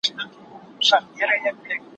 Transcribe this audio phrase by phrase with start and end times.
[0.81, 1.87] ن